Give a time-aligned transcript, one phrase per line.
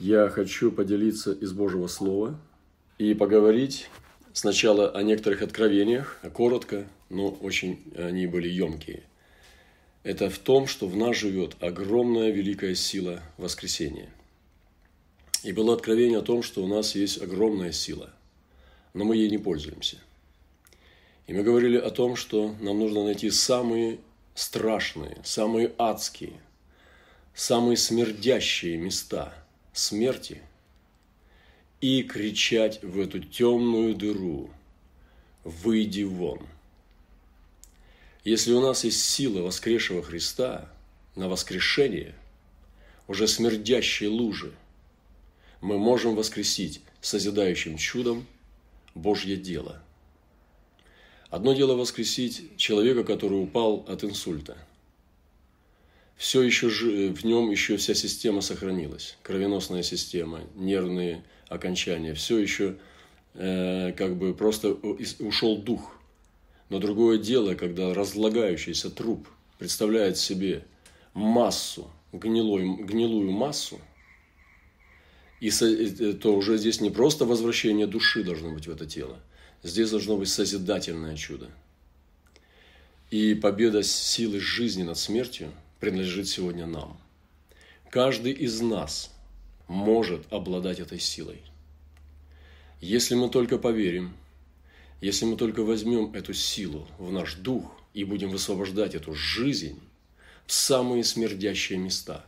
[0.00, 2.36] Я хочу поделиться из Божьего Слова
[2.98, 3.88] и поговорить
[4.32, 9.04] сначала о некоторых откровениях, коротко, но очень они были емкие.
[10.02, 14.10] Это в том, что в нас живет огромная великая сила воскресения.
[15.44, 18.10] И было откровение о том, что у нас есть огромная сила,
[18.94, 19.98] но мы ей не пользуемся.
[21.28, 24.00] И мы говорили о том, что нам нужно найти самые
[24.34, 26.32] страшные, самые адские,
[27.32, 29.32] самые смердящие места–
[29.74, 30.40] смерти
[31.80, 34.50] и кричать в эту темную дыру
[35.42, 36.40] «Выйди вон!».
[38.22, 40.72] Если у нас есть сила воскресшего Христа
[41.14, 42.14] на воскрешение,
[43.06, 44.54] уже смердящей лужи,
[45.60, 48.26] мы можем воскресить созидающим чудом
[48.94, 49.82] Божье дело.
[51.28, 54.56] Одно дело воскресить человека, который упал от инсульта–
[56.16, 62.76] все еще в нем еще вся система сохранилась, кровеносная система, нервные окончания, все еще
[63.34, 64.74] э, как бы просто
[65.18, 65.96] ушел дух.
[66.70, 70.64] Но другое дело, когда разлагающийся труп представляет себе
[71.12, 73.80] массу, гнилой, гнилую массу,
[75.40, 79.18] и со, э, то уже здесь не просто возвращение души должно быть в это тело,
[79.64, 81.50] здесь должно быть созидательное чудо.
[83.10, 86.98] И победа силы жизни над смертью– принадлежит сегодня нам.
[87.90, 89.12] Каждый из нас
[89.68, 91.42] может обладать этой силой.
[92.80, 94.14] Если мы только поверим,
[95.00, 99.80] если мы только возьмем эту силу в наш дух и будем высвобождать эту жизнь
[100.46, 102.24] в самые смердящие места,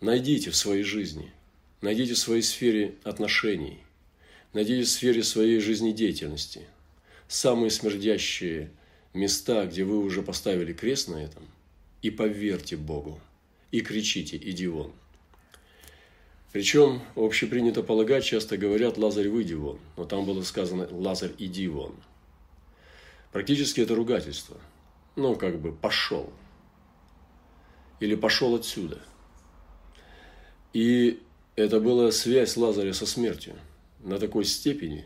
[0.00, 1.32] найдите в своей жизни,
[1.80, 3.80] найдите в своей сфере отношений,
[4.52, 6.66] найдите в сфере своей жизнедеятельности
[7.28, 8.70] самые смердящие
[9.14, 11.46] места, где вы уже поставили крест на этом–
[12.02, 13.20] и поверьте Богу,
[13.70, 14.92] и кричите «иди вон».
[16.52, 21.94] Причем общепринято полагать, часто говорят «Лазарь, выйди вон», но там было сказано «Лазарь, иди вон».
[23.32, 24.56] Практически это ругательство.
[25.14, 26.32] Ну, как бы «пошел».
[28.00, 28.98] Или «пошел отсюда».
[30.72, 31.22] И
[31.56, 33.54] это была связь Лазаря со смертью
[34.00, 35.04] на такой степени,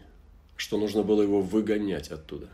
[0.57, 2.49] что нужно было его выгонять оттуда.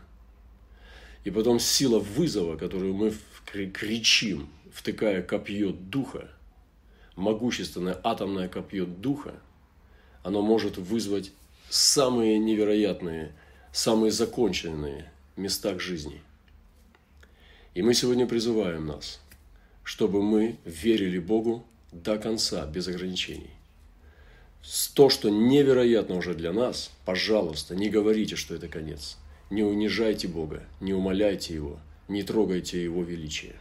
[1.23, 3.13] И потом сила вызова, которую мы
[3.45, 6.29] кричим, втыкая копье духа,
[7.15, 9.33] могущественное атомное копье духа,
[10.23, 11.31] оно может вызвать
[11.69, 13.33] самые невероятные,
[13.71, 16.21] самые законченные места к жизни.
[17.73, 19.19] И мы сегодня призываем нас,
[19.83, 23.51] чтобы мы верили Богу до конца, без ограничений.
[24.93, 29.17] То, что невероятно уже для нас, пожалуйста, не говорите, что это конец.
[29.49, 33.55] Не унижайте Бога, не умоляйте Его– не трогайте Его величие.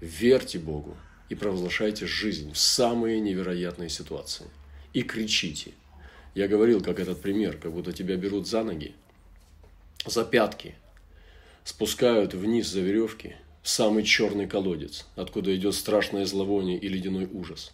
[0.00, 0.96] Верьте Богу
[1.28, 4.46] и провозглашайте жизнь в самые невероятные ситуации.
[4.92, 5.72] И кричите.
[6.34, 8.94] Я говорил, как этот пример, как будто тебя берут за ноги,
[10.06, 10.74] за пятки,
[11.64, 17.72] спускают вниз за веревки в самый черный колодец, откуда идет страшное зловоние и ледяной ужас.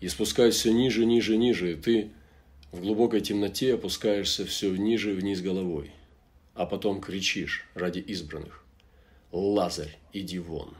[0.00, 2.10] И спускают все ниже, ниже, ниже, и ты
[2.72, 5.90] в глубокой темноте опускаешься все ниже вниз головой,
[6.54, 8.65] а потом кричишь ради избранных.
[9.32, 10.74] Лазарь, иди вон.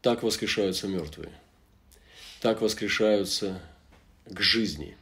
[0.00, 1.32] Так воскрешаются мертвые.
[2.40, 3.62] Так воскрешаются
[4.26, 4.96] к жизни.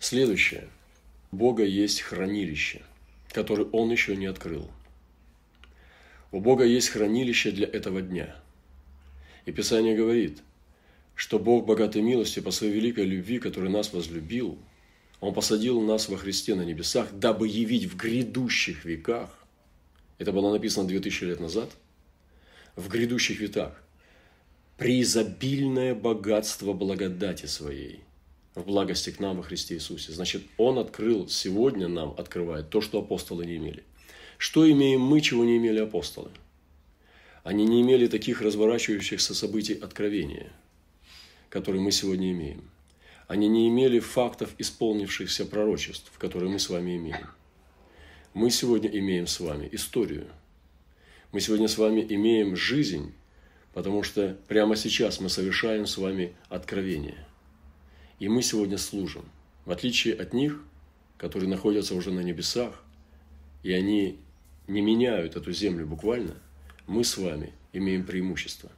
[0.00, 0.68] Следующее.
[1.30, 2.82] Бога есть хранилище,
[3.30, 4.70] которое Он еще не открыл.
[6.30, 8.34] У Бога есть хранилище для этого дня.
[9.44, 10.38] И Писание говорит,
[11.14, 14.58] что Бог богатой милостью по своей великой любви, который нас возлюбил,
[15.20, 19.41] Он посадил нас во Христе на небесах, дабы явить в грядущих веках
[20.22, 21.70] это было написано 2000 лет назад,
[22.76, 23.82] в грядущих веках,
[24.78, 28.02] преизобильное богатство благодати своей
[28.54, 30.12] в благости к нам во Христе Иисусе.
[30.12, 33.82] Значит, Он открыл сегодня нам, открывает то, что апостолы не имели.
[34.38, 36.30] Что имеем мы, чего не имели апостолы?
[37.44, 40.52] Они не имели таких разворачивающихся событий откровения,
[41.48, 42.70] которые мы сегодня имеем.
[43.26, 47.28] Они не имели фактов исполнившихся пророчеств, которые мы с вами имеем.
[48.34, 50.26] Мы сегодня имеем с вами историю.
[51.32, 53.12] Мы сегодня с вами имеем жизнь,
[53.74, 57.26] потому что прямо сейчас мы совершаем с вами откровение.
[58.20, 59.26] И мы сегодня служим.
[59.66, 60.64] В отличие от них,
[61.18, 62.82] которые находятся уже на небесах,
[63.62, 64.18] и они
[64.66, 66.34] не меняют эту землю буквально,
[66.86, 68.72] мы с вами имеем преимущество.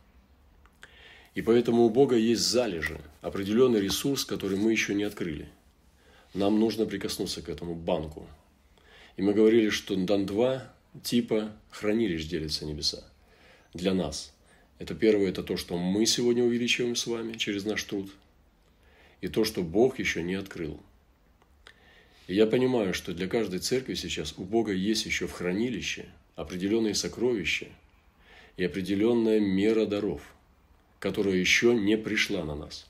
[1.36, 5.48] И поэтому у Бога есть залежи, определенный ресурс, который мы еще не открыли.
[6.32, 8.26] Нам нужно прикоснуться к этому банку,
[9.16, 10.72] и мы говорили, что на два
[11.02, 13.04] типа хранилищ делятся небеса
[13.72, 14.32] для нас.
[14.78, 18.10] Это первое, это то, что мы сегодня увеличиваем с вами через наш труд.
[19.20, 20.80] И то, что Бог еще не открыл.
[22.26, 26.06] И я понимаю, что для каждой церкви сейчас у Бога есть еще в хранилище
[26.36, 27.66] определенные сокровища
[28.56, 30.22] и определенная мера даров,
[30.98, 32.86] которая еще не пришла на нас.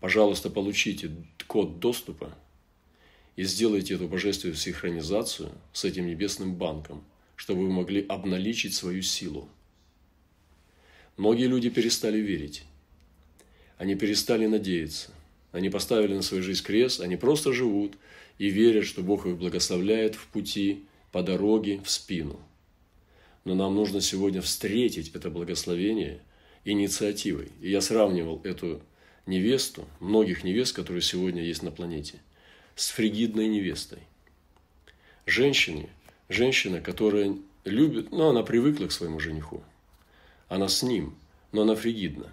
[0.00, 1.10] Пожалуйста, получите
[1.46, 2.34] код доступа
[3.36, 7.04] и сделайте эту божественную синхронизацию с этим небесным банком,
[7.36, 9.48] чтобы вы могли обналичить свою силу.
[11.16, 12.64] Многие люди перестали верить.
[13.78, 15.10] Они перестали надеяться.
[15.52, 17.94] Они поставили на свою жизнь крест, они просто живут
[18.38, 22.38] и верят, что Бог их благословляет в пути, по дороге, в спину.
[23.44, 26.20] Но нам нужно сегодня встретить это благословение
[26.64, 27.48] инициативой.
[27.62, 28.82] И я сравнивал эту
[29.24, 32.20] невесту, многих невест, которые сегодня есть на планете,
[32.76, 34.00] с фригидной невестой.
[35.24, 35.88] Женщине,
[36.28, 39.64] женщина, которая любит, ну, она привыкла к своему жениху.
[40.48, 41.16] Она с ним,
[41.52, 42.30] но она фригидна.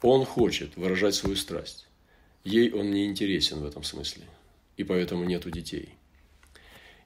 [0.00, 1.86] Он хочет выражать свою страсть.
[2.44, 4.24] Ей он не интересен в этом смысле.
[4.76, 5.90] И поэтому нету детей.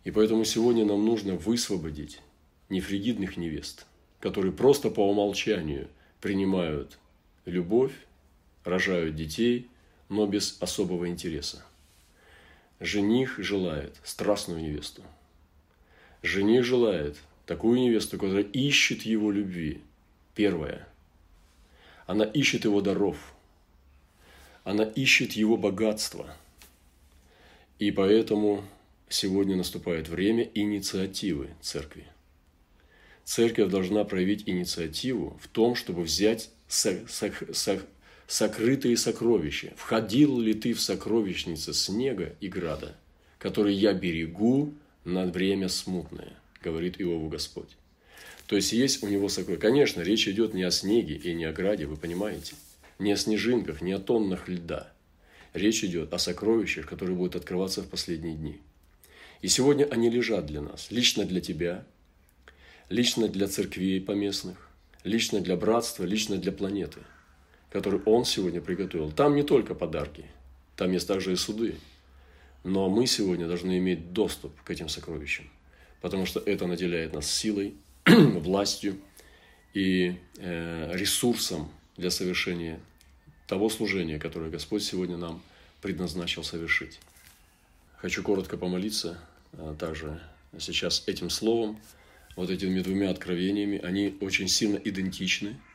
[0.05, 2.21] И поэтому сегодня нам нужно высвободить
[2.69, 3.87] нефригидных невест,
[4.21, 5.89] которые просто по умолчанию
[6.21, 6.99] принимают
[7.45, 7.93] любовь,
[8.63, 9.69] рожают детей,
[10.09, 11.65] но без особого интереса.
[12.81, 15.03] Жених желает страстную невесту.
[16.23, 19.81] Жених желает такую невесту, которая ищет его любви.
[20.35, 20.87] Первое.
[22.07, 23.17] Она ищет его даров.
[24.65, 26.37] Она ищет его богатства.
[27.79, 28.65] И поэтому
[29.09, 32.07] сегодня наступает время инициативы церкви.
[33.25, 36.51] Церковь должна проявить инициативу в том, чтобы взять
[38.27, 39.73] сокрытые сокровища.
[39.77, 42.97] Входил ли ты в сокровищницы снега и града,
[43.39, 44.75] которые я берегу
[45.05, 46.33] на время смутное,
[46.63, 47.71] говорит Иову Господь.
[48.47, 49.61] То есть есть у него сокровища.
[49.61, 52.55] Конечно, речь идет не о снеге и не о граде, вы понимаете.
[52.99, 54.93] Не о снежинках, не о тоннах льда.
[55.53, 58.61] Речь идет о сокровищах, которые будут открываться в последние дни.
[59.43, 61.85] И сегодня они лежат для нас, лично для тебя,
[62.89, 64.71] лично для церквей поместных,
[65.05, 67.01] лично для братства, лично для планеты–
[67.71, 69.11] который Он сегодня приготовил.
[69.13, 70.25] Там не только подарки,
[70.77, 71.77] там есть также и суды.
[72.65, 75.49] Но мы сегодня должны иметь доступ к этим сокровищам,
[76.01, 77.75] потому что это наделяет нас силой,
[78.07, 78.97] властью
[79.73, 82.81] и э, ресурсом для совершения
[83.47, 85.41] того служения, которое Господь сегодня нам
[85.81, 86.99] предназначил совершить.
[87.99, 89.19] Хочу коротко помолиться
[89.53, 90.21] а также
[90.59, 91.79] сейчас этим словом,
[92.35, 93.79] вот этими двумя откровениями.
[93.79, 95.57] Они очень сильно идентичны–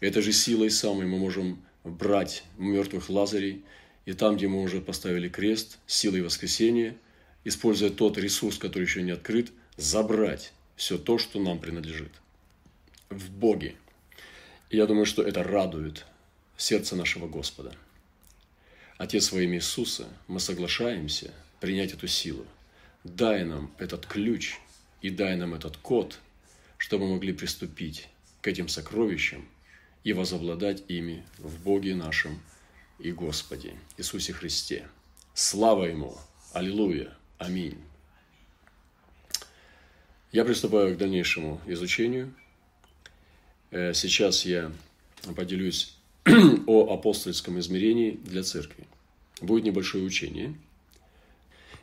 [0.00, 3.64] Этой же силой самой мы можем брать мертвых лазарей,
[4.04, 6.96] и там, где мы уже поставили крест, силой воскресения,
[7.44, 12.12] используя тот ресурс, который еще не открыт, забрать все то, что нам принадлежит
[13.08, 13.74] в Боге.
[14.68, 16.04] И я думаю, что это радует
[16.58, 17.72] сердце нашего Господа.
[18.98, 22.44] Отец во имя Иисуса, мы соглашаемся принять эту силу.
[23.02, 24.56] Дай нам этот ключ
[25.00, 26.18] и дай нам этот код,
[26.76, 28.08] чтобы мы могли приступить
[28.42, 29.48] к этим сокровищам–
[30.06, 32.40] и возобладать ими в Боге нашем
[33.00, 34.86] и Господе Иисусе Христе.
[35.34, 36.16] Слава Ему!
[36.52, 37.12] Аллилуйя!
[37.38, 37.76] Аминь!
[40.30, 42.32] Я приступаю к дальнейшему изучению.
[43.72, 44.70] Э, сейчас я
[45.34, 45.96] поделюсь
[46.68, 48.86] о апостольском измерении для церкви.
[49.40, 50.54] Будет небольшое учение.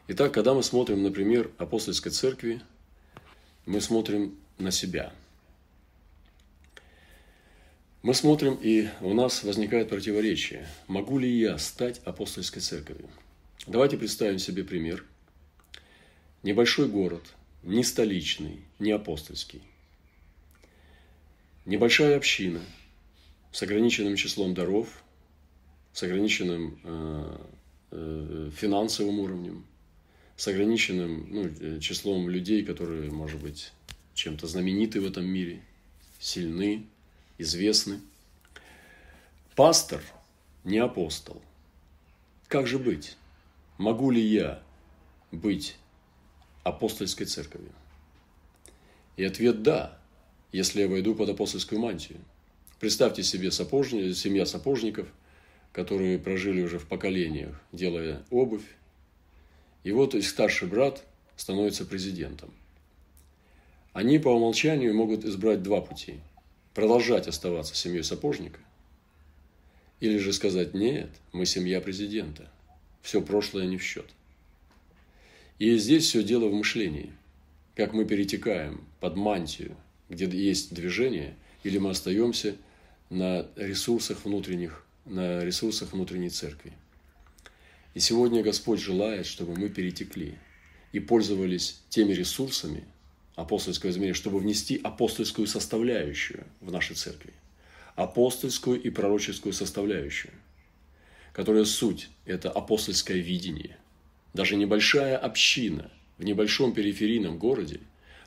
[0.07, 2.61] Итак, когда мы смотрим, например, апостольской церкви,
[3.65, 5.11] мы смотрим на себя–
[8.03, 10.67] мы смотрим, и у нас возникает противоречие.
[10.87, 13.09] Могу ли я стать апостольской церковью?
[13.65, 15.05] Давайте представим себе пример.
[16.43, 17.23] Небольшой город,
[17.63, 19.61] не столичный, не апостольский.
[21.65, 22.59] Небольшая община
[23.53, 25.01] с ограниченным числом даров,
[25.93, 27.37] с ограниченным э,
[27.91, 29.65] э, финансовым уровнем,
[30.35, 33.71] с ограниченным ну, числом людей, которые, может быть,
[34.13, 35.61] чем-то знамениты в этом мире,
[36.19, 36.85] сильны,
[37.37, 37.99] известны.
[39.55, 40.01] Пастор
[40.63, 41.41] не апостол.
[42.47, 43.17] Как же быть?
[43.77, 44.61] Могу ли я
[45.31, 45.77] быть
[46.63, 47.71] апостольской церковью?
[49.17, 49.97] И ответ– да,
[50.51, 52.19] если я войду под апостольскую мантию.
[52.79, 55.07] Представьте себе сапожни, семья сапожников,
[55.71, 58.65] которые прожили уже в поколениях, делая обувь.
[59.83, 61.03] И вот их старший брат
[61.35, 62.53] становится президентом.
[63.93, 66.19] Они по умолчанию могут избрать два пути–
[66.73, 68.59] продолжать оставаться семьей сапожника,
[69.99, 72.51] или же сказать, нет, мы семья президента,
[73.01, 74.07] все прошлое не в счет.
[75.59, 77.13] И здесь все дело в мышлении,
[77.75, 79.77] как мы перетекаем под мантию,
[80.09, 82.55] где есть движение, или мы остаемся
[83.09, 86.73] на ресурсах внутренних, на ресурсах внутренней церкви.
[87.93, 90.37] И сегодня Господь желает, чтобы мы перетекли
[90.91, 92.83] и пользовались теми ресурсами
[93.35, 97.33] апостольского измерения, чтобы внести апостольскую составляющую в нашей церкви.
[97.95, 100.33] Апостольскую и пророческую составляющую,
[101.31, 103.77] которая суть– это апостольское видение.
[104.33, 107.79] Даже небольшая община в небольшом периферийном городе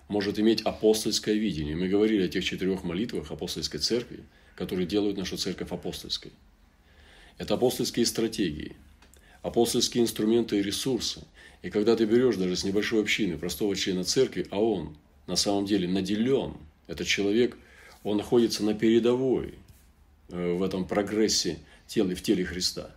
[0.08, 1.74] может иметь апостольское видение.
[1.74, 4.20] Мы говорили о тех четырех молитвах апостольской церкви,
[4.54, 6.32] которые делают нашу церковь апостольской.
[7.38, 8.76] Это апостольские стратегии,
[9.42, 11.22] апостольские инструменты и ресурсы.
[11.62, 14.96] И когда ты берешь даже с небольшой общины простого члена церкви, а он
[15.26, 16.54] на самом деле наделен,
[16.86, 17.56] этот человек,
[18.04, 19.54] он находится на передовой
[20.28, 22.90] э, в этом прогрессе тела, в теле Христа.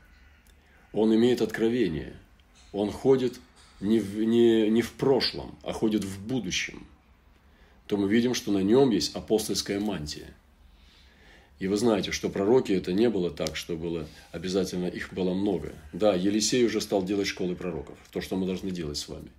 [0.94, 2.16] Он имеет откровение,
[2.72, 3.40] он ходит
[3.80, 6.86] не в, не, не в прошлом, а ходит в будущем,
[7.88, 10.28] то мы видим, что на нем есть апостольская мантия.
[11.60, 15.74] И вы знаете, что пророки это не было так, что было обязательно их было много.
[15.92, 19.30] Да, Елисей уже стал делать школы пророков, то, что мы должны делать с вами.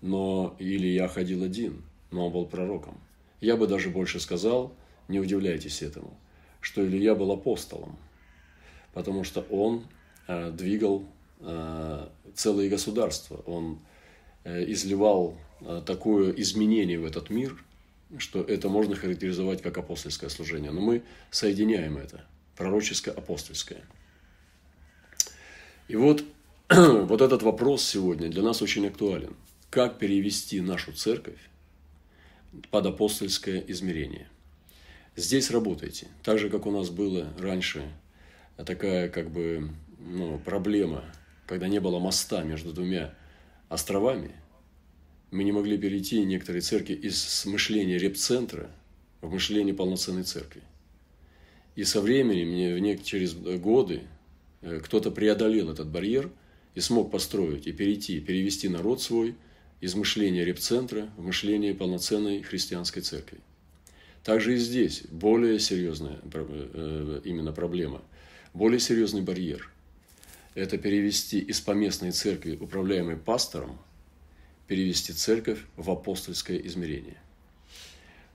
[0.00, 2.98] Но или я ходил один, но он был пророком.
[3.42, 4.72] Я бы даже больше сказал,
[5.08, 6.16] не удивляйтесь этому,
[6.60, 7.98] что Илья был апостолом,
[8.94, 9.84] потому что он
[10.28, 11.04] э, двигал
[11.40, 13.78] э, целые государства, он
[14.44, 17.62] э, изливал э, такое изменение в этот мир–
[18.18, 20.70] что это можно характеризовать как апостольское служение.
[20.70, 22.24] Но мы соединяем это,
[22.56, 23.82] пророческое, апостольское.
[25.88, 26.24] И вот,
[26.70, 29.34] вот этот вопрос сегодня для нас очень актуален.
[29.70, 31.38] Как перевести нашу церковь
[32.70, 34.28] под апостольское измерение?
[35.16, 36.08] Здесь работайте.
[36.22, 37.90] Так же, как у нас было раньше
[38.56, 41.04] такая как бы ну, проблема,
[41.46, 43.14] когда не было моста между двумя
[43.68, 44.32] островами–
[45.32, 48.70] мы не могли перейти некоторые церкви из мышления репцентра
[49.22, 50.62] в мышление полноценной церкви.
[51.74, 54.02] И со временем, через годы,
[54.60, 56.30] э, кто-то преодолел этот барьер
[56.74, 59.34] и смог построить и перейти, перевести народ свой
[59.80, 63.38] из мышления репцентра в мышление полноценной христианской церкви.
[64.22, 68.02] Также и здесь более серьезная э, именно проблема,
[68.52, 69.70] более серьезный барьер.
[70.54, 73.78] Это перевести из поместной церкви, управляемой пастором,
[74.66, 77.18] перевести церковь в апостольское измерение.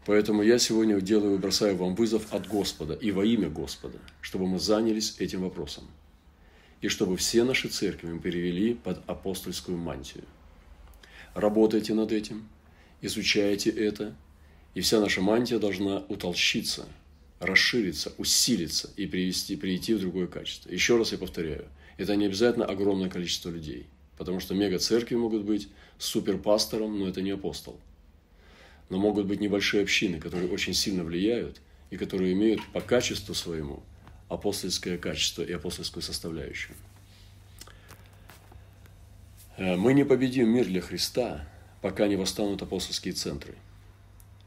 [0.06, 4.60] Поэтому я сегодня делаю, бросаю вам вызов от Господа и во имя Господа, чтобы мы
[4.60, 5.86] занялись этим вопросом.
[6.80, 10.24] И чтобы все наши церкви мы перевели под апостольскую мантию.
[11.34, 12.48] Работайте над этим,
[13.02, 14.16] изучайте это,
[14.76, 16.86] и вся наша мантия должна утолщиться,
[17.40, 20.70] расшириться, усилиться и привести, перейти в другое качество.
[20.70, 21.68] Еще раз я повторяю,
[21.98, 27.32] это не обязательно огромное количество людей– Потому что мега-церкви могут быть суперпастором, но это не
[27.32, 27.80] апостол.
[28.90, 33.84] Но могут быть небольшие общины, которые очень сильно влияют и которые имеют по качеству своему
[34.30, 36.76] апостольское качество и апостольскую составляющую.
[39.58, 41.48] Э, мы не победим мир для Христа,
[41.82, 43.56] пока не восстанут апостольские центры.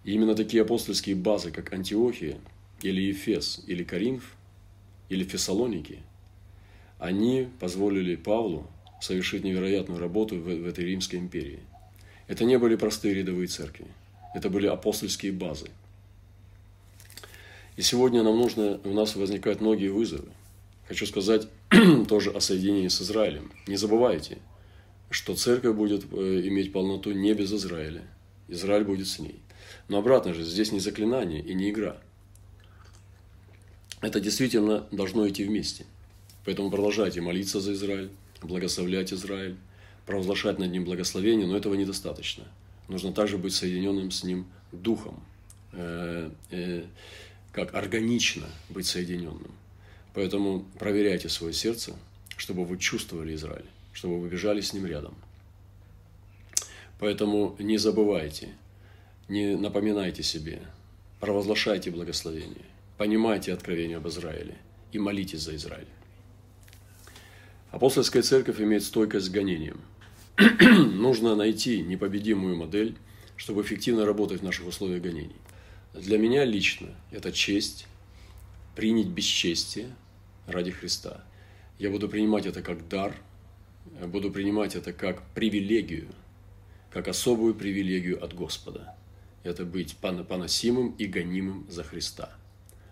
[0.04, 2.38] И именно такие апостольские базы, как Антиохия,
[2.82, 4.34] или Ефес, или Коринф,
[5.08, 6.00] или Фессалоники,
[6.98, 11.60] они позволили Павлу совершить невероятную работу в, в этой Римской империи.
[12.28, 13.86] Это не были простые рядовые церкви,
[14.34, 15.68] это были апостольские базы.
[17.76, 20.28] И сегодня нам нужно, у нас возникают многие вызовы.
[20.86, 21.48] Хочу сказать
[22.08, 23.50] тоже о соединении с Израилем.
[23.66, 24.38] Не забывайте,
[25.08, 28.02] что церковь будет э, иметь полноту не без Израиля.
[28.48, 29.40] Израиль будет с ней.
[29.88, 31.96] Но обратно же, здесь не заклинание и не игра.
[34.00, 35.84] Это действительно должно идти вместе.
[36.44, 38.10] Поэтому продолжайте молиться за Израиль,
[38.42, 39.56] благословлять Израиль,
[40.06, 42.44] провозглашать над ним благословение, но этого недостаточно.
[42.88, 45.22] Нужно также быть соединенным с ним духом,
[45.72, 46.84] э, э,
[47.52, 49.52] как органично быть соединенным.
[50.14, 51.94] Поэтому проверяйте свое сердце,
[52.36, 55.14] чтобы вы чувствовали Израиль, чтобы вы бежали с ним рядом.
[56.98, 58.48] Поэтому не забывайте,
[59.28, 60.60] не напоминайте себе,
[61.20, 62.64] провозглашайте благословение,
[62.98, 64.56] понимайте откровение об Израиле
[64.92, 65.86] и молитесь за Израиль.
[67.70, 69.80] Апостольская церковь имеет стойкость с гонением.
[70.60, 72.96] Нужно найти непобедимую модель,
[73.36, 75.36] чтобы эффективно работать в наших условиях гонений.
[75.94, 77.86] Для меня лично это честь
[78.74, 79.88] принять бесчестие
[80.46, 81.24] ради Христа.
[81.78, 83.14] Я буду принимать это как дар,
[84.06, 86.08] буду принимать это как привилегию,
[86.90, 88.96] как особую привилегию от Господа.
[89.42, 92.30] Это быть поносимым и гонимым за Христа.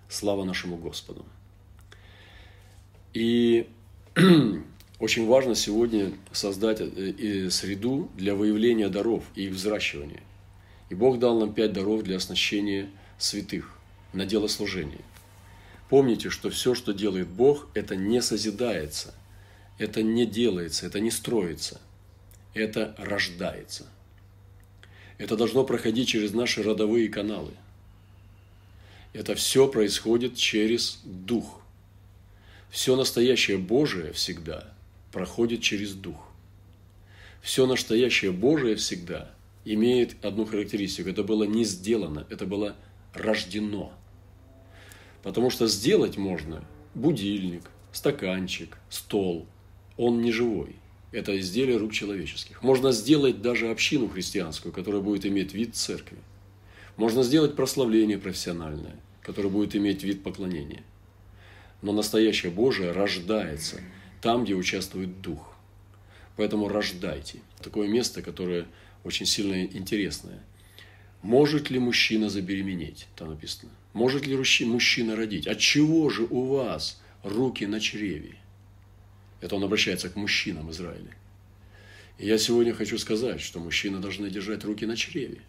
[0.08, 1.26] Слава нашему Господу.
[3.12, 3.68] И
[4.98, 10.22] Очень важно сегодня создать э, среду для выявления даров и их взращивания.
[10.90, 13.78] И Бог дал нам пять даров для оснащения святых.
[14.12, 15.04] на дело служения.
[15.88, 19.14] Помните, что все, что делает Бог, это не созидается,
[19.78, 21.80] это не делается, это не строится,
[22.54, 23.86] это рождается.
[25.18, 27.52] Это должно проходить через наши родовые каналы.
[29.12, 31.60] Это все происходит через Дух.
[32.70, 34.72] Все настоящее Божие всегда
[35.12, 36.28] проходит через Дух.
[37.40, 39.30] Все настоящее Божие всегда
[39.64, 41.08] имеет одну характеристику.
[41.08, 42.76] Это было не сделано, это было
[43.14, 43.92] рождено.
[45.22, 49.46] Потому что сделать можно будильник, стаканчик, стол.
[49.96, 50.76] Он не живой.
[51.10, 52.62] Это изделие рук человеческих.
[52.62, 56.18] Можно сделать даже общину христианскую, которая будет иметь вид церкви.
[56.96, 60.82] Можно сделать прославление профессиональное, которое будет иметь вид поклонения.
[61.82, 63.80] Но настоящее Божие рождается
[64.20, 65.54] там, где участвует Дух.
[66.36, 67.40] Поэтому рождайте.
[67.62, 68.66] Такое место, которое
[69.04, 70.42] очень сильно интересное.
[71.22, 73.08] Может ли мужчина забеременеть?
[73.16, 73.70] Там написано.
[73.92, 75.46] Может ли мужчина родить?
[75.46, 78.36] От чего же у вас руки на чреве?
[79.40, 81.14] Это он обращается к мужчинам Израиля.
[82.18, 85.40] И я сегодня хочу сказать, что мужчины должны держать руки на чреве.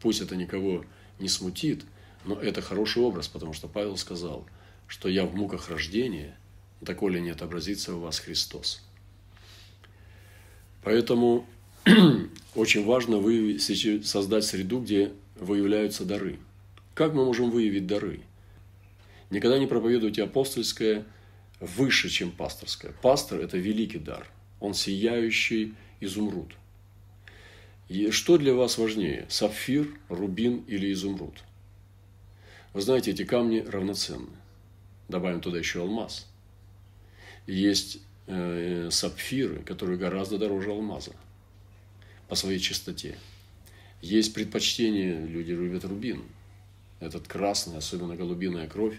[0.00, 0.84] Пусть это никого
[1.18, 1.84] не смутит,
[2.24, 4.46] но это хороший образ, потому что Павел сказал,
[4.92, 6.36] что я в муках рождения,
[6.82, 8.82] доколе не отобразится у вас Христос.
[10.82, 11.46] Поэтому
[12.54, 16.38] очень важно выявить, создать среду, где выявляются дары.
[16.92, 18.20] Как мы можем выявить дары?
[19.30, 21.06] Никогда не проповедуйте апостольское
[21.58, 22.92] выше, чем пасторское.
[23.00, 24.28] Пастор– это великий дар.
[24.60, 26.52] Он сияющий изумруд.
[27.88, 31.42] И что для вас важнее– сапфир, рубин или изумруд?
[32.74, 34.41] Вы знаете, эти камни равноценны.
[35.08, 36.28] Добавим туда еще алмаз.
[37.46, 41.12] Есть э, сапфиры, которые гораздо дороже алмаза
[42.28, 43.18] по своей чистоте.
[44.00, 46.24] Есть предпочтение, люди любят рубин,
[47.00, 48.98] этот красный, особенно голубиная кровь.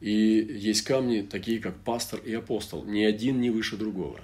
[0.00, 4.20] И есть камни, такие как пастор и апостол, ни один не выше другого.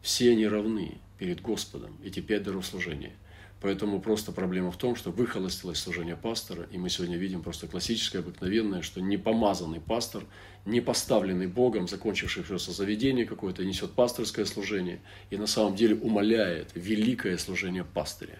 [0.00, 3.12] Все они равны перед Господом, эти пять даров служения–
[3.64, 8.20] Поэтому просто проблема в том, что выхолостилось служение пастора, и мы сегодня видим просто классическое,
[8.20, 10.24] обыкновенное, что непомазанный пастор,
[10.66, 15.00] не поставленный Богом, закончивший просто заведение какое-то, несет пасторское служение
[15.30, 18.38] и на самом деле умоляет великое служение пастыря.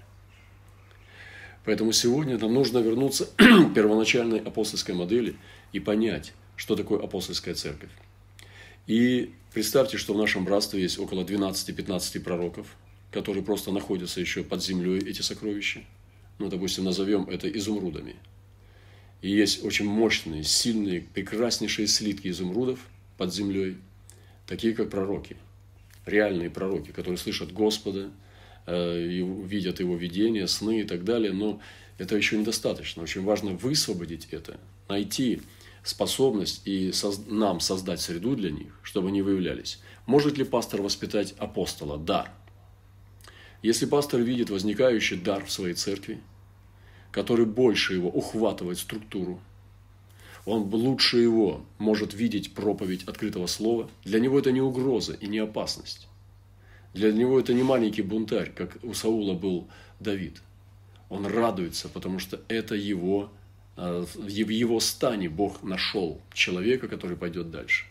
[1.65, 3.39] Поэтому сегодня нам нужно вернуться к
[3.75, 5.37] первоначальной апостольской модели
[5.73, 7.93] и понять, что такое апостольская церковь.
[8.87, 12.67] И представьте, что в нашем братстве есть около 12-15 пророков–
[13.15, 15.85] которые просто находятся еще под землей, эти сокровища.
[16.41, 18.17] Ну, допустим, назовем это изумрудами.
[19.23, 22.81] И есть очень мощные, сильные, прекраснейшие слитки изумрудов
[23.17, 23.77] под землей,
[24.49, 25.37] такие как пророки,
[26.07, 28.11] реальные пророки, которые слышат Господа,
[28.67, 31.33] э, и видят Его видения, сны и так далее.
[31.33, 31.61] Но
[31.99, 33.05] это еще недостаточно.
[33.05, 35.41] Очень важно высвободить это, найти
[35.85, 37.23] способность и соз...
[37.29, 39.79] нам создать среду для них, чтобы они выявлялись.
[40.05, 41.97] Может ли пастор воспитать апостола?
[41.97, 42.35] Да.
[43.65, 46.21] Если пастор видит возникающий дар в своей церкви,
[47.11, 49.41] который больше его ухватывает структуру,
[50.45, 55.39] он лучше его может видеть проповедь открытого слова, для него это не угроза и не
[55.39, 56.09] опасность.
[56.93, 59.67] Для него это не маленький бунтарь, как у Саула был
[59.99, 60.43] Давид.
[61.09, 63.33] Он радуется, потому что это его,
[63.79, 67.87] э, в его стане Бог нашел человека, который пойдет дальше.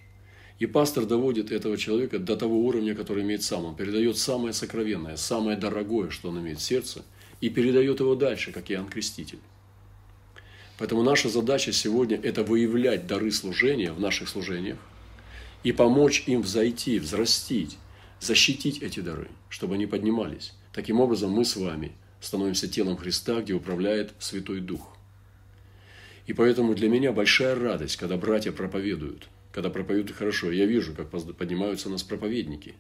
[0.59, 3.65] И пастор доводит этого человека до того уровня, который имеет сам.
[3.65, 7.03] Он передает самое сокровенное, самое дорогое, что он имеет в сердце,
[7.41, 9.39] и передает его дальше, как Иоанн Креститель.
[10.77, 14.77] Поэтому наша задача сегодня– это выявлять дары служения в наших служениях
[15.63, 17.77] и помочь им взойти, взрастить,
[18.19, 20.53] защитить эти дары, чтобы они поднимались.
[20.73, 24.92] Таким образом, мы с вами становимся телом Христа, где управляет Святой Дух.
[26.25, 30.51] И поэтому для меня большая радость, когда братья проповедуют– когда проповедуют хорошо.
[30.51, 32.73] Я вижу, как поднимаются нас проповедники.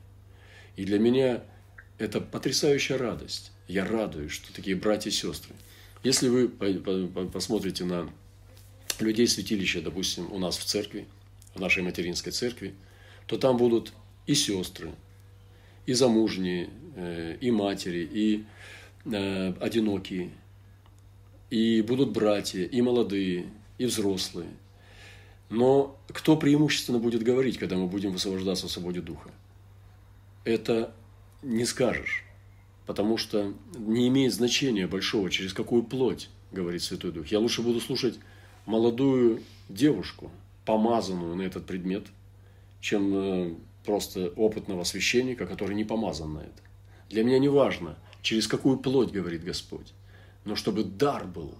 [0.75, 1.43] И для меня
[1.99, 3.51] это потрясающая радость.
[3.67, 5.53] Я радуюсь, что такие братья и сестры.
[6.01, 8.09] Если вы посмотрите на
[8.99, 11.05] людей святилища, допустим, у нас в церкви,
[11.53, 12.73] в нашей материнской церкви,
[13.27, 13.93] то там будут
[14.25, 14.89] и сестры,
[15.85, 18.45] и замужние, э, и матери, и
[19.05, 20.31] э, одинокие,
[21.53, 23.45] и будут братья, и молодые,
[23.77, 24.49] и взрослые–
[25.53, 29.29] но кто преимущественно будет говорить, когда мы будем высвобождаться в свободе духа?
[30.45, 30.95] Это
[31.43, 32.23] не скажешь,
[32.87, 37.27] потому что не имеет значения большого, через какую плоть говорит Святой Дух.
[37.27, 38.15] Я лучше буду слушать
[38.65, 40.31] молодую девушку,
[40.65, 42.07] помазанную на этот предмет,
[42.81, 46.61] чем э, просто опытного священника, который не помазан на это.
[47.09, 49.93] Для меня не важно, через какую плоть говорит Господь,
[50.45, 51.55] но чтобы дар был.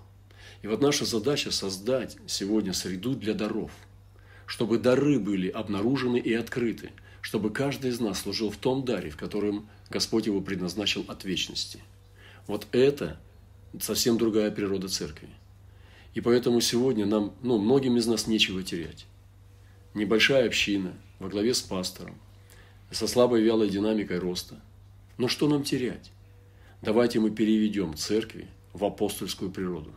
[0.62, 3.72] И вот наша задача создать сегодня среду для даров,
[4.46, 6.92] чтобы дары были обнаружены и открыты,
[7.22, 11.80] чтобы каждый из нас служил в том даре, в котором Господь его предназначил от вечности.
[12.48, 13.20] Вот это
[13.80, 15.30] совсем другая природа церкви.
[16.14, 19.06] И поэтому сегодня нам, ну, многим из нас нечего терять.
[19.94, 22.18] Небольшая община во главе с пастором,
[22.92, 24.62] со слабой вялой динамикой роста.
[25.18, 26.12] Но что нам терять?
[26.82, 29.94] Давайте мы переведем церкви в апостольскую природу,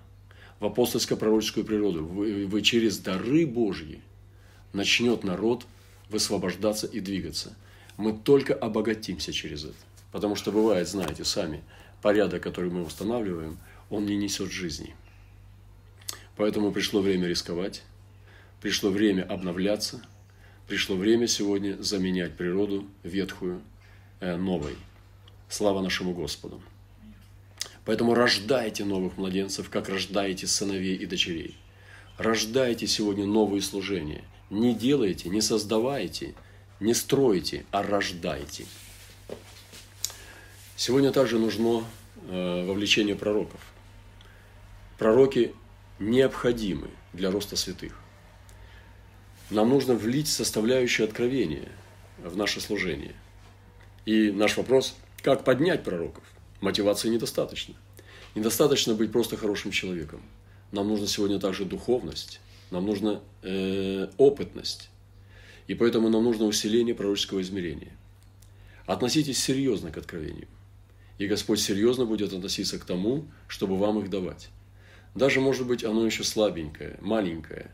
[0.60, 2.04] в апостольско-пророческую природу.
[2.04, 4.00] Вы, вы через дары Божьи
[4.72, 5.66] начнет народ
[6.08, 7.56] высвобождаться и двигаться.
[7.96, 9.74] Мы только обогатимся через это.
[10.12, 11.62] Потому что бывает, знаете сами,
[12.02, 13.58] порядок, который мы устанавливаем,
[13.90, 14.94] он не несет жизни.
[16.36, 17.82] Поэтому пришло время рисковать,
[18.60, 20.02] пришло время обновляться,
[20.66, 23.62] пришло время сегодня заменять природу ветхую
[24.20, 24.76] э, новой.
[25.48, 26.60] Слава нашему Господу!
[27.86, 31.56] Поэтому рождайте новых младенцев, как рождаете сыновей и дочерей.
[32.18, 34.24] Рождайте сегодня новые служения.
[34.50, 36.34] Не делайте, не создавайте,
[36.80, 38.66] не стройте, а рождайте.
[40.74, 41.84] Сегодня также нужно
[42.28, 43.60] э, вовлечение пророков.
[44.98, 45.54] Пророки
[46.00, 47.96] необходимы для роста святых.
[49.50, 51.68] Нам нужно влить составляющую откровения
[52.18, 53.14] в наше служение.
[54.06, 56.24] И наш вопрос, как поднять пророков?
[56.60, 57.74] Мотивации недостаточно.
[58.34, 60.22] Недостаточно быть просто хорошим человеком.
[60.72, 62.40] Нам нужно сегодня также духовность,
[62.70, 64.90] нам нужна э, опытность.
[65.68, 67.96] И поэтому нам нужно усиление пророческого измерения.
[68.86, 70.48] Относитесь серьезно к откровению.
[71.18, 74.48] И Господь серьезно будет относиться к тому, чтобы вам их давать.
[75.14, 77.70] Даже, может быть, оно еще слабенькое, маленькое.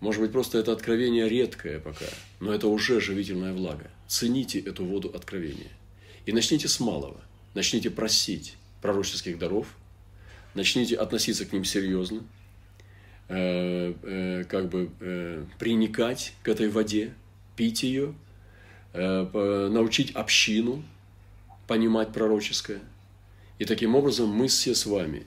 [0.00, 2.06] Может быть, просто это откровение редкое пока,
[2.38, 3.90] но это уже живительная влага.
[4.08, 5.70] Цените эту воду откровения.
[6.26, 7.22] И начните с малого–
[7.54, 9.66] начните просить пророческих даров,
[10.54, 12.22] начните относиться к ним серьезно,
[13.28, 17.14] э, э, как бы э, приникать к этой воде,
[17.56, 18.14] пить ее,
[18.94, 20.84] научить общину
[21.66, 22.80] понимать пророческое.
[23.58, 25.26] И таким образом мы все с вами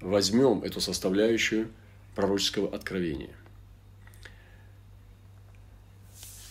[0.00, 1.70] возьмем эту составляющую
[2.16, 3.30] пророческого откровения.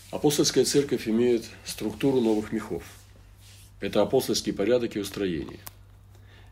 [0.10, 2.84] Апостольская церковь имеет структуру новых мехов–
[3.82, 5.60] это апостольский порядок и устроение.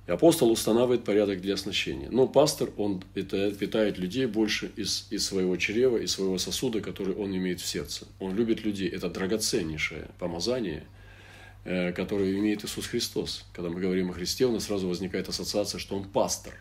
[0.07, 2.09] И апостол устанавливает порядок для оснащения.
[2.09, 7.35] Но пастор, он питает, людей больше из, из своего чрева, из своего сосуда, который он
[7.37, 8.07] имеет в сердце.
[8.19, 8.89] Он любит людей.
[8.89, 10.87] Это драгоценнейшее помазание,
[11.63, 13.45] э, которое имеет Иисус Христос.
[13.53, 16.55] Когда мы говорим о Христе, у нас сразу возникает ассоциация, что он пастор,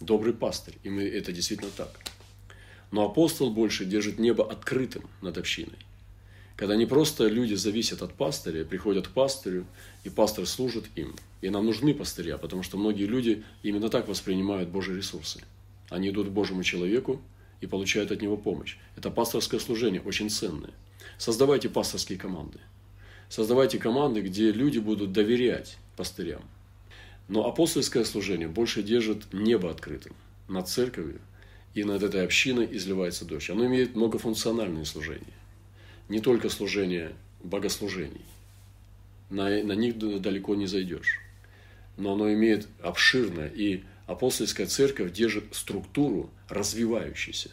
[0.00, 0.74] добрый пастырь.
[0.82, 2.00] И мы, это действительно так.
[2.90, 5.78] Но апостол больше держит небо открытым над общиной.
[6.58, 9.64] Когда не просто люди зависят от пастыря, приходят к пастырю,
[10.02, 11.14] и пастор служит им.
[11.40, 15.40] И нам нужны пастыря, потому что многие люди именно так воспринимают Божьи ресурсы.
[15.88, 17.22] Они идут к Божьему человеку
[17.60, 18.76] и получают от него помощь.
[18.96, 20.72] Это пасторское служение, очень ценное.
[21.16, 22.58] Создавайте пасторские команды.
[23.28, 26.42] Создавайте команды, где люди будут доверять пастырям.
[27.28, 30.16] Но апостольское служение больше держит небо открытым
[30.48, 31.20] над церковью,
[31.74, 33.48] и над этой общиной изливается дождь.
[33.48, 35.38] Оно имеет многофункциональные служения
[36.08, 38.24] не только служение богослужений.
[39.30, 41.20] На, на них далеко не зайдешь.
[41.96, 47.50] Но оно имеет обширное, и апостольская церковь держит структуру развивающейся.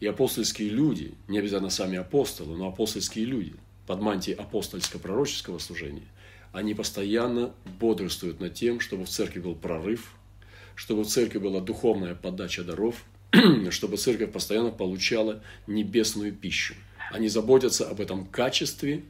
[0.00, 3.54] И апостольские люди, не обязательно сами апостолы, но апостольские люди
[3.86, 6.08] под мантией апостольско-пророческого служения,
[6.52, 10.14] они постоянно бодрствуют над тем, чтобы в церкви был прорыв,
[10.74, 13.04] чтобы в церкви была духовная подача даров,
[13.70, 16.74] чтобы церковь постоянно получала небесную пищу–
[17.14, 19.04] они заботятся об этом качестве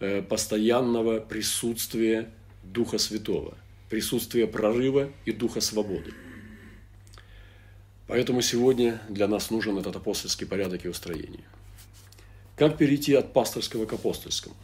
[0.00, 2.28] э, постоянного присутствия
[2.64, 3.56] Духа Святого,
[3.88, 6.12] присутствия прорыва и Духа Свободы.
[8.08, 11.44] Поэтому сегодня для нас нужен этот апостольский порядок и устроение.
[12.56, 14.56] Как перейти от пасторского к апостольскому?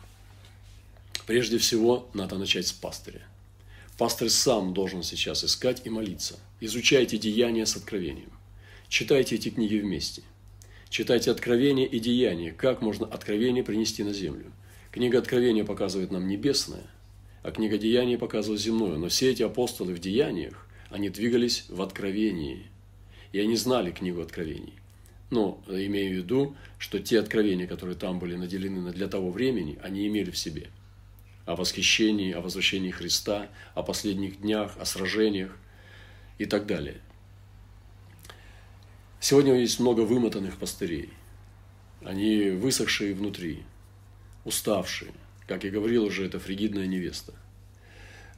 [1.25, 3.23] Прежде всего, надо начать с пастыря.
[3.97, 6.37] Пастырь сам должен сейчас искать и молиться.
[6.59, 8.33] Изучайте деяния с откровением.
[8.88, 10.23] Читайте эти книги вместе.
[10.92, 14.52] Читайте Откровение и Деяние, как можно Откровение принести на землю.
[14.90, 16.85] Книга Откровения показывает нам небесное,
[17.42, 18.98] а книга Деяния показывает земное.
[18.98, 22.66] Но все эти апостолы в Деяниях, они двигались в Откровении.
[23.33, 24.74] И они знали книгу Откровений.
[25.31, 30.07] Но имею в виду, что те откровения, которые там были наделены для того времени, они
[30.07, 30.66] имели в себе.
[31.46, 35.57] О восхищении, о возвращении Христа, о последних днях, о сражениях
[36.37, 37.00] и так далее–
[39.22, 41.11] Сегодня есть много вымотанных пастырей.
[42.04, 43.62] Они высохшие внутри,
[44.44, 45.12] уставшие.
[45.46, 47.32] Как я говорил уже, это фригидная невеста.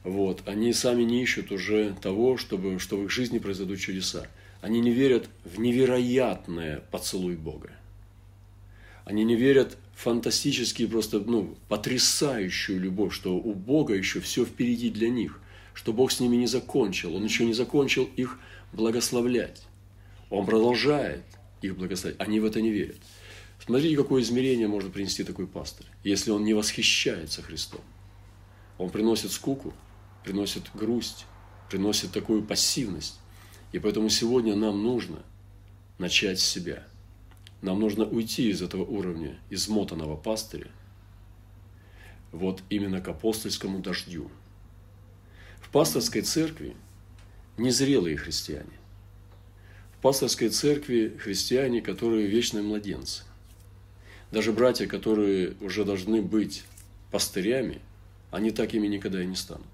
[0.03, 0.43] Вот.
[0.47, 4.27] Они сами не ищут уже того, чтобы, что в их жизни произойдут чудеса.
[4.61, 7.71] Они не верят в невероятное поцелуй Бога.
[9.05, 14.91] Они не верят в фантастически просто, ну, потрясающую любовь, что у Бога еще все впереди
[14.91, 15.39] для них,
[15.73, 18.37] что Бог с ними не закончил, Он еще не закончил их
[18.71, 19.65] благословлять.
[20.35, 21.23] Он продолжает
[21.61, 22.19] их благословлять.
[22.19, 22.97] Они в это не верят.
[23.65, 27.79] Смотрите, какое измерение может принести такой пастор, если он не восхищается Христом.
[28.77, 29.73] Он приносит скуку,
[30.25, 31.25] приносит грусть,
[31.69, 33.17] приносит такую пассивность.
[33.71, 35.23] И поэтому сегодня нам нужно
[35.99, 36.85] начать с себя.
[37.61, 40.67] Нам нужно уйти из этого уровня измотанного пастыря
[42.33, 44.29] вот именно к апостольскому дождю.
[45.61, 46.75] В пасторской церкви
[47.57, 48.77] незрелые христиане.
[50.05, 53.23] Пасторской церкви христиане, которые вечные младенцы.
[54.29, 56.63] Даже братья, которые уже должны быть
[57.09, 57.81] пастырями,
[58.29, 59.65] они такими никогда и не станут.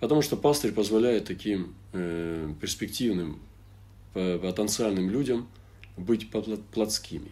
[0.00, 3.38] Потому что пастырь позволяет таким э, перспективным,
[4.14, 5.48] потенциальным людям
[5.96, 6.28] быть
[6.72, 7.30] плотскими.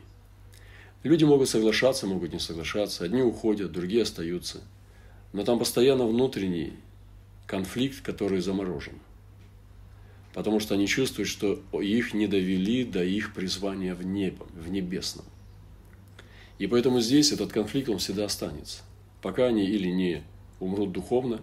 [1.02, 3.02] Люди могут соглашаться, могут не соглашаться.
[3.02, 4.60] Одни уходят, другие остаются.
[5.32, 6.74] Но там постоянно внутренний
[7.48, 8.94] конфликт, который заморожен.
[10.34, 15.24] Потому что они чувствуют, что их не довели до их призвания в небо, в небесном.
[16.58, 18.82] И поэтому здесь этот конфликт, он всегда останется.
[19.22, 20.22] Пока они или не
[20.60, 21.40] умрут духовно,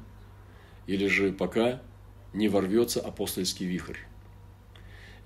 [0.87, 1.81] или же пока
[2.33, 3.97] не ворвется апостольский вихрь.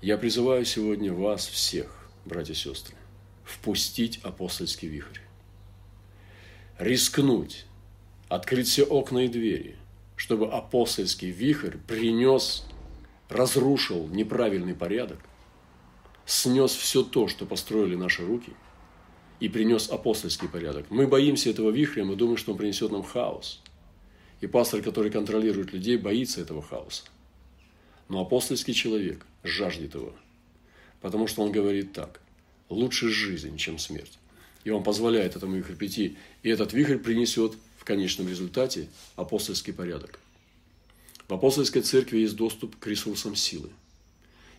[0.00, 2.96] Я призываю сегодня вас всех, братья и сестры,
[3.44, 5.18] впустить апостольский вихрь.
[6.78, 7.66] Рискнуть,
[8.28, 9.76] открыть все окна и двери,
[10.16, 12.64] чтобы апостольский вихрь принес,
[13.30, 15.18] разрушил неправильный порядок,
[16.26, 18.52] снес все то, что построили наши руки,
[19.40, 20.86] и принес апостольский порядок.
[20.90, 23.62] Мы боимся этого вихря, мы думаем, что он принесет нам хаос–
[24.40, 27.04] и пастор, который контролирует людей, боится этого хаоса.
[28.08, 30.14] Но апостольский человек жаждет его.
[31.00, 32.20] Потому что он говорит так.
[32.68, 34.18] Лучше жизнь, чем смерть.
[34.64, 36.16] И он позволяет этому вихрю прийти.
[36.42, 40.18] И этот вихрь принесет в конечном результате апостольский порядок.
[41.30, 43.70] В апостольской церкви есть доступ к ресурсам силы.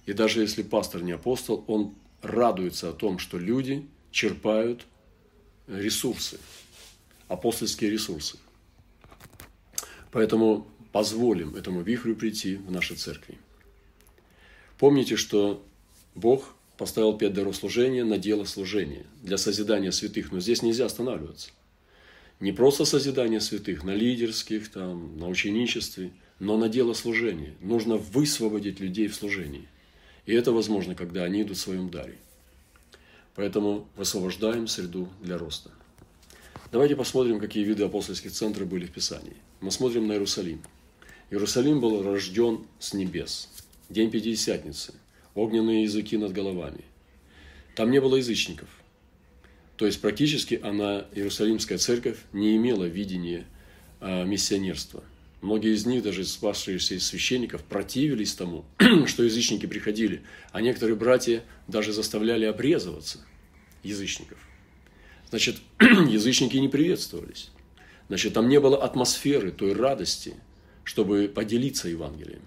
[0.07, 4.87] И даже если пастор не апостол, он радуется о том, что люди черпают
[5.67, 6.39] ресурсы,
[7.27, 8.39] апостольские ресурсы–
[10.11, 13.37] Поэтому позволим этому вихрю прийти в наши церкви.
[14.77, 15.63] Помните, что
[16.15, 21.51] Бог поставил пять даров служения на дело служения для созидания святых, но здесь нельзя останавливаться.
[22.39, 27.53] Не просто созидание святых на лидерских, там, на ученичестве, но на дело служения.
[27.61, 29.67] Нужно высвободить людей в служении.
[30.25, 32.17] И это возможно, когда они идут в своем даре.
[33.35, 35.69] Поэтому высвобождаем среду для роста.
[36.71, 39.35] Давайте посмотрим, какие виды апостольских центров были в Писании.
[39.59, 40.63] Мы смотрим на Иерусалим.
[41.29, 43.47] Иерусалим был рожден с небес.
[43.89, 44.95] День Пятидесятницы.
[45.35, 46.83] Огненные языки над головами.
[47.75, 48.69] Там не было язычников.
[49.77, 53.45] То есть практически она, Иерусалимская церковь, не имела видения
[53.99, 55.03] а, миссионерства.
[55.41, 58.63] Многие из них, даже спасшиеся из священников, противились тому,
[59.07, 60.21] что язычники приходили.
[60.51, 63.19] А некоторые братья даже заставляли обрезываться
[63.81, 64.37] язычников.
[65.29, 67.49] Значит, язычники не приветствовались.
[68.07, 70.35] Значит, там не было атмосферы той радости,
[70.83, 72.43] чтобы поделиться Евангелием.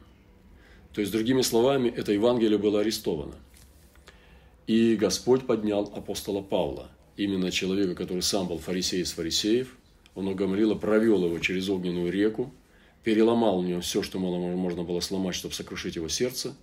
[0.93, 3.35] То есть, другими словами, это Евангелие было арестовано.
[4.69, 9.77] И Господь поднял апостола Павла, именно человека, который сам был фарисей из фарисеев.
[10.15, 12.53] Он угомлило, провел его через огненную реку,
[13.05, 16.55] переломал у него все, что можно было сломать, чтобы сокрушить его сердце,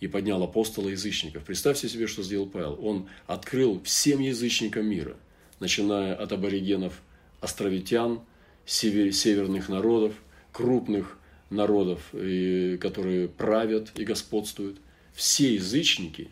[0.00, 1.44] и поднял апостола язычников.
[1.44, 2.78] Представьте себе, что сделал Павел.
[2.82, 5.16] Он открыл всем язычникам мира–
[5.60, 7.02] начиная от аборигенов,
[7.40, 8.20] островитян,
[8.64, 10.14] север, северных народов,
[10.52, 11.18] крупных
[11.50, 14.78] народов, которые правят и господствуют.
[15.12, 16.30] Все язычники,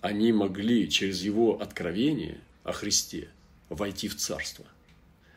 [0.00, 3.28] они могли через его откровение о Христе
[3.68, 4.64] войти в Царство.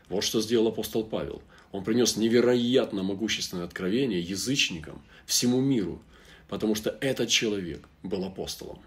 [0.08, 1.42] Вот что сделал апостол Павел.
[1.72, 6.00] Он принес невероятно могущественное откровение язычникам, всему миру,
[6.48, 8.80] потому что этот человек был апостолом.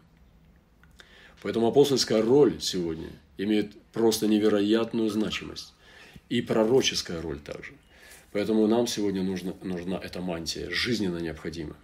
[1.42, 5.74] Поэтому апостольская роль сегодня имеет просто невероятную значимость.
[6.30, 7.74] И пророческая роль также.
[8.32, 11.76] Поэтому нам сегодня нужна, нужна эта мантия, жизненно необходима.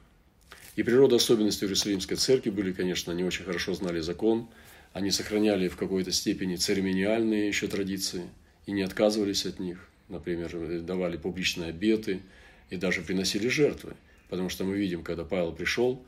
[0.77, 4.47] И природа особенности Иерусалимской церкви были, конечно, они очень хорошо знали закон,
[4.93, 8.29] они сохраняли в какой-то степени церемониальные еще традиции
[8.65, 9.89] и не отказывались от них.
[10.09, 12.21] Например, давали публичные обеты
[12.69, 13.95] и даже приносили жертвы.
[14.29, 16.03] Потому что мы видим, когда Павел пришел,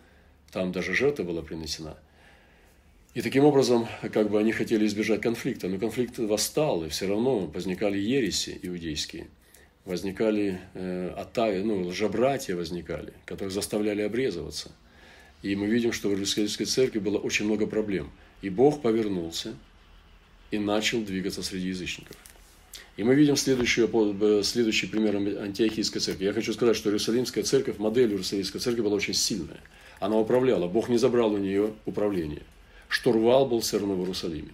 [0.52, 1.98] там даже жертва была принесена–
[3.16, 7.48] и таким образом, как бы они хотели избежать конфликта, но конфликт восстал, и все равно
[7.48, 9.28] возникали ереси иудейские,
[9.84, 14.72] возникали э, атаи, ну, лжебратья возникали, которых заставляли обрезываться.
[15.42, 18.12] И мы видим, что в Иерусалимской церкви было очень много проблем.
[18.44, 19.56] И Бог повернулся
[20.52, 22.16] и начал двигаться среди язычников.
[23.00, 26.26] И мы видим следующий, э, следующий пример антиохийской церкви.
[26.26, 29.62] Я хочу сказать, что Иерусалимская церковь, модель Иерусалимской церкви была очень сильная.
[30.02, 32.42] Она управляла, Бог не забрал у нее управление.
[32.90, 34.52] Штурвал был все равно в Иерусалиме.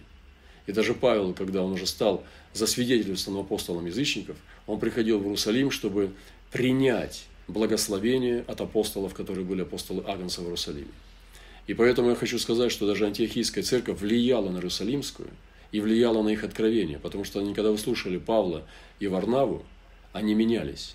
[0.68, 4.36] И даже Павел, когда он уже стал засвидетельствованным апостолом язычников,
[4.68, 6.12] он приходил в Иерусалим, чтобы
[6.52, 10.92] принять благословение от апостолов, которые были апостолы Агнца в Иерусалиме.
[11.66, 15.30] И поэтому я хочу сказать, что даже антиохийская церковь влияла на Иерусалимскую
[15.72, 18.64] и влияла на их откровение, потому что они, когда вы слушали Павла
[19.00, 19.64] и Варнаву,
[20.12, 20.94] они менялись.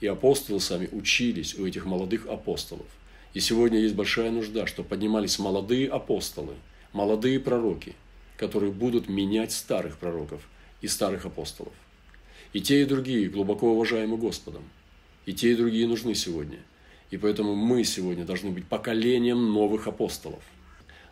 [0.00, 2.86] И апостолы сами учились у этих молодых апостолов.
[3.34, 6.54] И сегодня есть большая нужда, что поднимались молодые апостолы,
[6.92, 7.94] молодые пророки,
[8.36, 10.48] которые будут менять старых пророков
[10.80, 11.74] и старых апостолов.
[12.52, 14.64] И те, и другие глубоко уважаемы Господом.
[15.26, 16.58] И те, и другие нужны сегодня.
[17.10, 20.42] И поэтому мы сегодня должны быть поколением новых апостолов.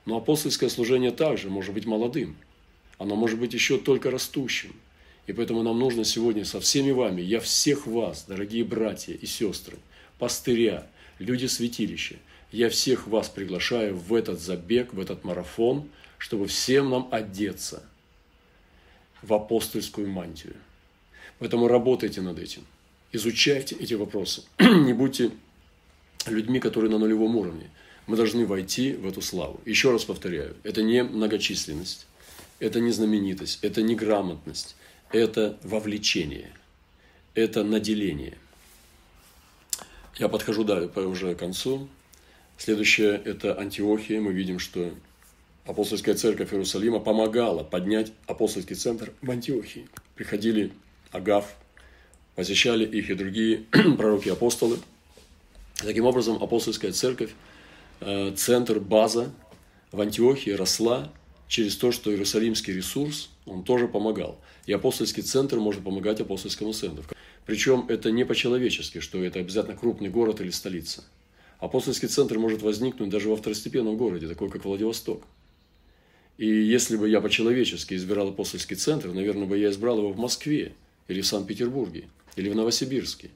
[0.06, 2.36] Но апостольское служение также может быть молодым.
[2.98, 4.74] Оно может быть еще только растущим.
[5.26, 9.76] И поэтому нам нужно сегодня со всеми вами, я всех вас, дорогие братья и сестры,
[10.18, 10.86] пастыря,
[11.18, 12.16] люди святилища,
[12.50, 17.82] я всех вас приглашаю в этот забег, в этот марафон, чтобы всем нам одеться
[19.22, 20.56] в апостольскую мантию.
[21.38, 22.64] Поэтому работайте над этим,
[23.12, 24.44] изучайте эти вопросы.
[24.58, 25.30] Не будьте
[26.26, 27.70] людьми, которые на нулевом уровне.
[28.06, 29.60] Мы должны войти в эту славу.
[29.66, 32.06] Еще раз повторяю, это не многочисленность,
[32.60, 34.76] это не знаменитость, это не грамотность,
[35.10, 36.52] это вовлечение,
[37.34, 38.36] это наделение.
[40.18, 41.88] Я подхожу да, уже к концу.
[42.56, 44.20] Следующее– это Антиохия.
[44.20, 44.92] Мы видим, что
[45.64, 49.86] апостольская церковь Иерусалима помогала поднять апостольский центр в Антиохии.
[50.16, 50.72] Приходили
[51.12, 51.54] Агав,
[52.34, 54.78] посещали их и другие пророки-апостолы.
[55.76, 57.30] Таким образом, апостольская церковь,
[58.00, 59.30] э, центр, база
[59.92, 61.12] в Антиохии росла
[61.48, 64.40] через то, что Иерусалимский ресурс, он тоже помогал.
[64.66, 67.04] И апостольский центр может помогать апостольскому центру.
[67.46, 71.02] Причем это не по-человечески, что это обязательно крупный город или столица.
[71.58, 75.22] Апостольский центр может возникнуть даже во второстепенном городе, такой как Владивосток.
[76.36, 80.72] И если бы я по-человечески избирал апостольский центр, наверное, бы я избрал его в Москве,
[81.08, 82.04] или в Санкт-Петербурге,
[82.36, 83.30] или в Новосибирске.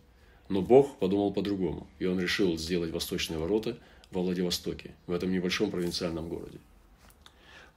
[0.49, 3.77] Но Бог подумал по-другому, и Он решил сделать восточные ворота
[4.11, 6.59] во Владивостоке, в этом небольшом провинциальном городе.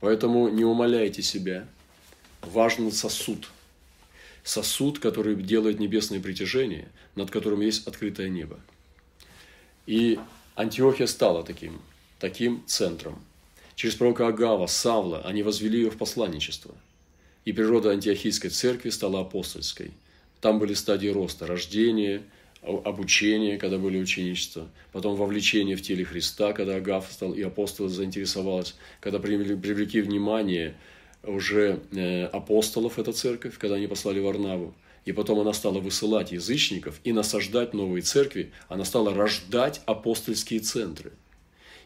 [0.06, 1.68] Поэтому не умоляйте себя,
[2.44, 3.50] важен сосуд.
[4.44, 8.60] Сосуд, который делает небесное притяжение, над которым есть открытое небо.
[9.88, 10.20] И
[10.56, 11.82] Антиохия стала таким,
[12.20, 13.20] таким центром.
[13.74, 16.76] Через пророка Агава, Савла они возвели ее в посланничество.
[17.44, 19.89] И природа антиохийской церкви стала апостольской.
[20.39, 22.22] Там были стадии роста, рождение,
[22.65, 28.75] обучение, когда были ученичества, потом вовлечение в теле Христа, когда Агав стал и апостол заинтересовалась,
[28.99, 30.75] когда привлекли внимание
[31.23, 34.73] уже э, апостолов эта церковь, когда они послали Варнаву,
[35.06, 41.12] и потом она стала высылать язычников и насаждать новые церкви, она стала рождать апостольские центры.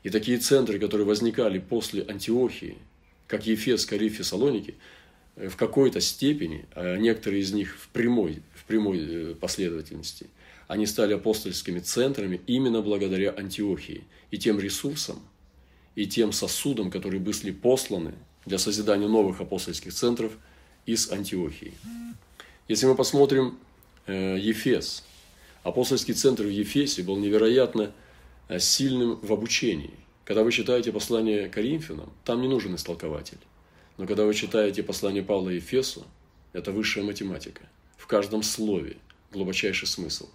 [0.03, 2.77] И такие центры, которые возникали после Антиохии,
[3.27, 4.75] как Ефес, Кариф, Фессалоники,
[5.35, 10.27] э, в какой-то степени, а некоторые из них в прямой, в прямой э, последовательности–
[10.69, 15.19] они стали апостольскими центрами именно благодаря Антиохии и тем ресурсам,
[15.95, 18.13] и тем сосудам, которые были посланы
[18.45, 20.31] для созидания новых апостольских центров
[20.85, 21.73] из Антиохии.
[22.67, 23.57] Если мы посмотрим
[24.05, 25.03] э, Ефес,
[25.63, 27.91] апостольский центр в Ефесе был невероятно
[28.47, 29.95] э, сильным в обучении.
[30.23, 33.39] Когда вы читаете послание Коринфянам, там не нужен истолкователь.
[33.97, 36.05] Но когда вы читаете послание Павла Ефесу,
[36.53, 37.63] это высшая математика.
[37.97, 38.97] В каждом слове
[39.31, 40.29] глубочайший смысл.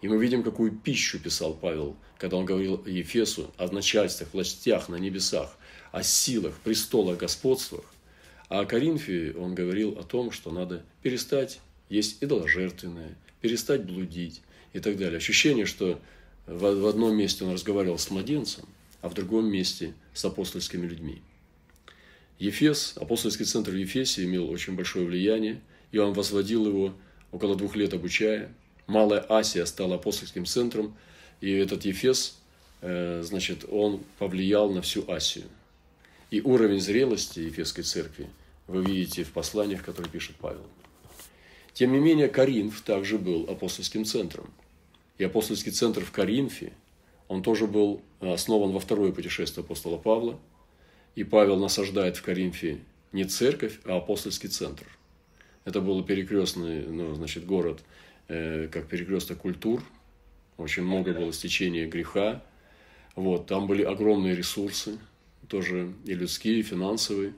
[0.00, 4.96] И мы видим, какую пищу писал Павел, когда он говорил Ефесу о начальствах, властях на
[4.96, 5.56] небесах,
[5.90, 7.84] о силах, престолах, господствах.
[8.48, 14.80] А о Коринфе он говорил о том, что надо перестать есть идоложертвенное, перестать блудить и
[14.80, 15.18] так далее.
[15.18, 16.00] Ощущение, что
[16.46, 18.64] в одном месте он разговаривал с младенцем,
[19.00, 21.22] а в другом месте с апостольскими людьми.
[22.38, 25.60] Ефес, апостольский центр в Ефесе имел очень большое влияние,
[25.90, 26.94] и он возводил его
[27.32, 28.54] около двух лет обучая–
[28.88, 30.96] Малая Асия стала апостольским центром,
[31.42, 32.38] и этот Ефес,
[32.80, 35.44] э, значит, он повлиял на всю Асию.
[36.30, 38.28] И уровень зрелости Ефесской церкви
[38.66, 40.66] вы видите в посланиях, которые пишет Павел.
[41.74, 44.50] Тем не менее, Коринф также был апостольским центром.
[45.18, 46.72] И апостольский центр в Коринфе,
[47.28, 50.38] он тоже был основан во второе путешествие апостола Павла.
[51.14, 52.78] И Павел насаждает в Коринфе
[53.12, 54.86] не церковь, а апостольский центр.
[55.66, 59.82] Это был перекрестный ну, значит, город Э, как перекресток культур.
[60.56, 62.42] Очень много было стечения греха.
[63.16, 64.98] Вот, там были огромные ресурсы,
[65.48, 67.34] тоже и людские, и финансовые.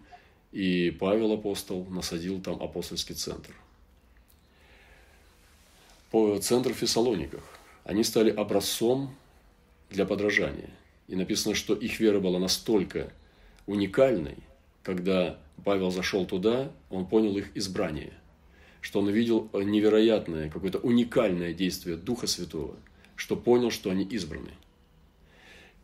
[0.52, 3.54] И Павел апостол насадил там апостольский центр.
[6.10, 7.42] По центру в Фессалониках.
[7.84, 9.14] Они стали образцом
[9.90, 10.70] для подражания.
[11.06, 13.12] И написано, что их вера была настолько
[13.66, 14.36] уникальной,
[14.82, 18.12] когда Павел зашел туда, он понял их избрание,
[18.80, 22.76] что он увидел невероятное, какое-то уникальное действие Духа Святого,
[23.16, 24.50] что понял, что они избраны.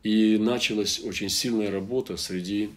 [0.03, 2.71] И началась очень сильная работа среди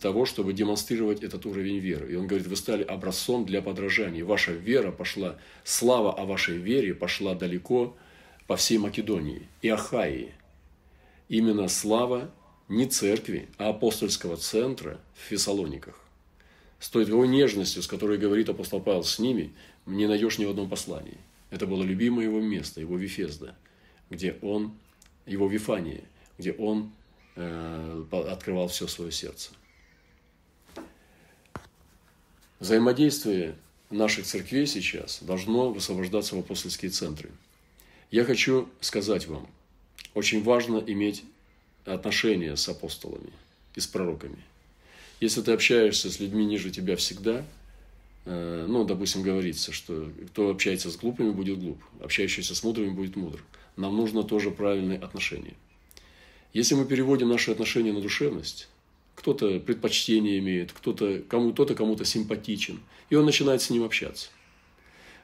[0.00, 2.12] того, чтобы демонстрировать этот уровень веры.
[2.12, 4.24] И он говорит, вы стали образцом для подражания.
[4.24, 7.96] Ваша вера пошла, слава о вашей вере пошла далеко
[8.46, 10.34] по всей Македонии и Ахаии.
[11.28, 12.30] Именно слава
[12.68, 16.03] не церкви, а апостольского центра в Фессалониках.
[16.78, 19.52] С той его нежностью, с которой говорит апостол Павел с ними,
[19.86, 21.18] не найдешь ни в одном послании.
[21.50, 23.56] Это было любимое его место, его Вифезда,
[24.10, 24.74] где он,
[25.26, 26.04] его Вифания,
[26.36, 26.92] где он
[27.36, 29.50] э, открывал все свое сердце.
[32.58, 33.56] Взаимодействие
[33.90, 37.30] наших церквей сейчас должно высвобождаться в апостольские центры.
[38.10, 39.46] Я хочу сказать вам,
[40.14, 41.24] очень важно иметь
[41.84, 43.32] отношения с апостолами
[43.74, 44.42] и с пророками.
[45.24, 47.46] Если ты общаешься с людьми ниже тебя всегда,
[48.26, 53.16] э, ну, допустим, говорится, что кто общается с глупыми, будет глуп, общающийся с мудрыми, будет
[53.16, 53.42] мудр.
[53.78, 55.54] Нам нужно тоже правильные отношения.
[56.52, 58.68] Если мы переводим наши отношения на душевность,
[59.14, 64.28] кто-то предпочтение имеет, кто-то кому, кто-то кому-то симпатичен, и он начинает с ним общаться.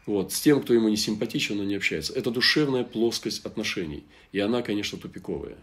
[0.06, 0.32] Вот.
[0.32, 2.14] С тем, кто ему не симпатичен, он не общается.
[2.14, 4.04] Это душевная плоскость отношений.
[4.32, 5.58] И она, конечно, тупиковая.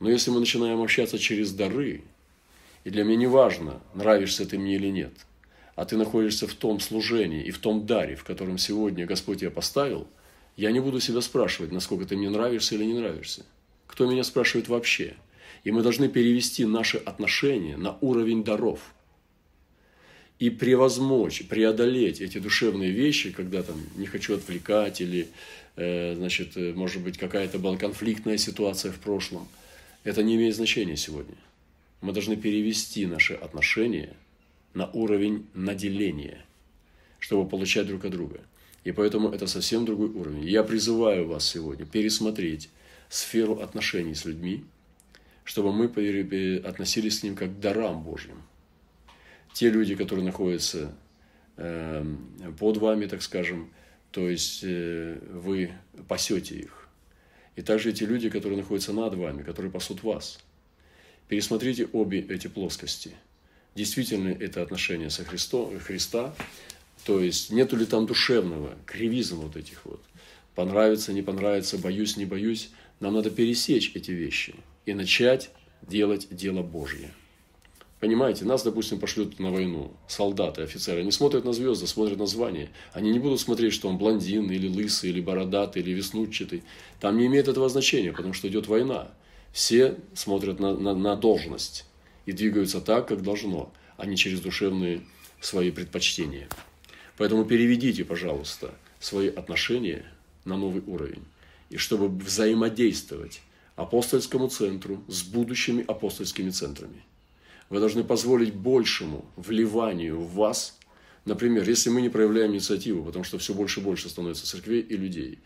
[0.00, 2.02] Но если мы начинаем общаться через дары,
[2.84, 5.12] и для меня не важно, нравишься ты мне или нет,
[5.74, 9.50] а ты находишься в том служении и в том даре, в котором сегодня Господь тебя
[9.50, 10.06] поставил,
[10.56, 13.44] я не буду себя спрашивать, насколько ты мне нравишься или не нравишься.
[13.86, 15.14] Кто меня спрашивает вообще?
[15.64, 18.92] И мы должны перевести наши отношения на уровень даров–
[20.42, 25.28] и превозмочь, преодолеть эти душевные вещи, когда там не хочу отвлекать или,
[25.76, 29.46] э, значит, э, может быть, какая-то была конфликтная ситуация в прошлом,
[30.02, 31.36] это не имеет значения сегодня.
[32.02, 34.14] Мы должны перевести наши отношения
[34.74, 36.44] на уровень наделения,
[37.18, 38.40] чтобы получать друг от друга.
[38.84, 40.44] И поэтому это совсем другой уровень.
[40.44, 42.68] Я призываю вас сегодня пересмотреть
[43.08, 44.64] сферу отношений с людьми,
[45.44, 45.86] чтобы мы
[46.58, 48.42] относились к ним как к дарам Божьим–
[49.52, 50.94] те люди, которые находятся
[51.56, 53.70] эм, под вами, так скажем,
[54.10, 55.72] то есть э, вы
[56.08, 56.88] пасете их.
[57.56, 60.40] И также те люди, которые находятся над вами, которые пасут вас.
[61.32, 63.12] Пересмотрите обе эти плоскости.
[63.74, 66.34] Действительно это отношение со Христом, Христа,
[67.06, 70.02] то есть нету ли там душевного, кривизм вот этих вот.
[70.54, 72.68] Понравится, не понравится, боюсь, не боюсь.
[73.00, 74.54] Нам надо пересечь эти вещи
[74.84, 75.48] и начать
[75.80, 77.10] делать дело Божье.
[77.98, 81.00] Понимаете, нас, допустим, пошлют на войну солдаты, офицеры.
[81.00, 82.68] Они смотрят на звезды, смотрят на звание.
[82.92, 86.62] Они не будут смотреть, что он блондин, или лысый, или бородатый, или веснущатый.
[87.00, 89.12] Там не имеет этого значения, потому что идет война.
[89.52, 91.84] Все смотрят на, на, на должность
[92.26, 95.02] и двигаются так, как должно, а не через душевные
[95.40, 96.48] свои предпочтения.
[97.16, 100.04] Поэтому переведите, пожалуйста, свои отношения
[100.44, 101.24] на новый уровень.
[101.70, 103.42] И чтобы взаимодействовать
[103.76, 107.04] апостольскому центру с будущими апостольскими центрами–
[107.72, 110.78] вы должны позволить большему вливанию в вас.
[111.24, 114.94] Например, если мы не проявляем инициативу, потому что все больше и больше становится церквей и
[114.94, 115.38] людей,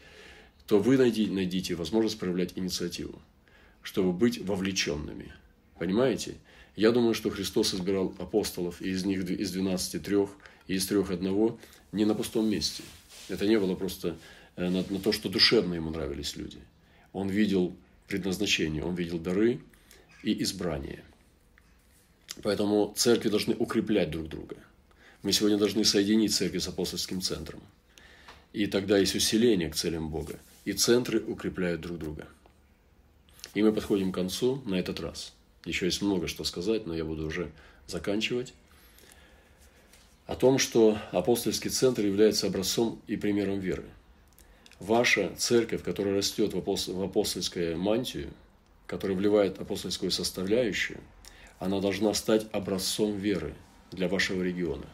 [0.67, 3.23] то вы найдите, найдите возможность проявлять инициативу,
[3.87, 5.33] чтобы быть вовлеченными.
[5.79, 6.35] Понимаете?
[6.75, 10.31] Я думаю, что Христос избирал апостолов, и из них из 12 трех,
[10.67, 11.59] и из трех одного,
[11.93, 12.83] не на пустом месте.
[13.29, 14.17] Это не было просто
[14.57, 16.59] э, на, на то, что душевно ему нравились люди.
[17.13, 17.75] Он видел
[18.09, 19.61] предназначение, он видел дары
[20.23, 21.03] и избрание–
[22.43, 24.57] Поэтому церкви должны укреплять друг друга.
[25.23, 27.61] Мы сегодня должны соединить церковь с апостольским центром.
[28.53, 30.39] И тогда есть усиление к целям Бога.
[30.65, 32.29] И центры укрепляют друг друга.
[33.57, 35.33] И мы подходим к концу на этот раз.
[35.65, 37.51] Еще есть много что сказать, но я буду уже
[37.89, 38.55] заканчивать.
[40.27, 43.87] О том, что апостольский центр является образцом и примером веры.
[44.79, 48.31] Ваша церковь, которая растет в апостольскую мантию,
[48.87, 51.01] которая вливает апостольскую составляющую–
[51.59, 53.55] она должна стать образцом веры
[53.91, 54.87] для вашего региона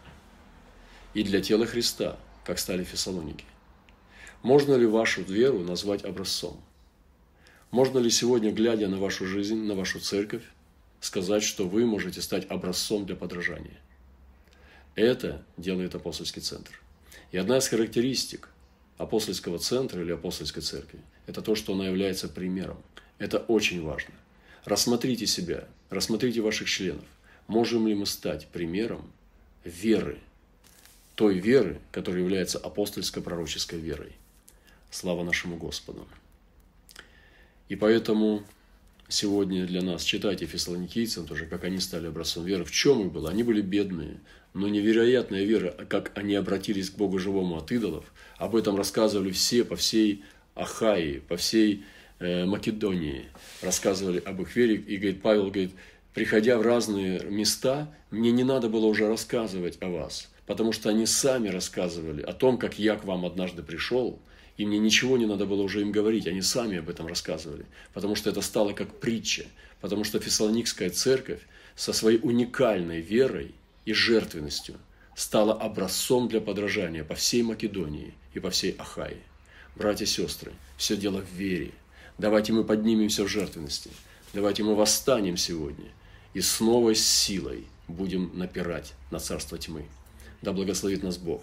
[1.14, 3.44] и для тела Христа, как стали Фессалоники.
[4.42, 6.60] Можно ли вашу веру назвать образцом?
[7.72, 10.42] Можно ли сегодня, глядя на вашу жизнь, на вашу церковь,
[11.00, 13.80] сказать, что вы можете стать образцом для подражания?
[14.94, 16.78] Это делает апостольский центр.
[17.30, 18.50] И одна из характеристик
[18.98, 22.76] апостольского центра или апостольской церкви– это то, что она является примером.
[23.16, 24.12] Это очень важно.
[24.66, 27.06] Рассмотрите себя, рассмотрите ваших членов.
[27.46, 29.10] Можем ли мы стать примером
[29.64, 30.18] веры,
[31.14, 34.12] той веры, которая является апостольско-пророческой верой.
[34.90, 36.06] Слава нашему Господу.
[37.72, 38.42] И поэтому
[39.08, 42.64] сегодня для нас читайте фессалоникийцам тоже, как они стали образцом веры.
[42.66, 43.30] В чем их было?
[43.30, 44.20] Они были бедные,
[44.52, 48.04] но невероятная вера, как они обратились к Богу живому от идолов.
[48.36, 50.22] Об этом рассказывали все по всей
[50.54, 51.84] Ахаи, по всей
[52.18, 53.30] э, Македонии.
[53.62, 54.74] Рассказывали об их вере.
[54.74, 55.70] И говорит, Павел говорит,
[56.12, 61.06] приходя в разные места, мне не надо было уже рассказывать о вас, потому что они
[61.06, 64.20] сами рассказывали о том, как я к вам однажды пришел,
[64.56, 68.14] и мне ничего не надо было уже им говорить, они сами об этом рассказывали, потому
[68.14, 69.44] что это стало как притча,
[69.80, 71.40] потому что Фессалоникская церковь
[71.74, 74.76] со своей уникальной верой и жертвенностью
[75.16, 79.18] стала образцом для подражания по всей Македонии и по всей Ахае.
[79.74, 81.72] Братья и сестры, все дело в вере.
[82.18, 83.90] Давайте мы поднимемся в жертвенности.
[84.32, 85.90] Давайте мы восстанем сегодня
[86.34, 89.86] и снова с силой будем напирать на царство тьмы.
[90.40, 91.42] Да благословит нас Бог.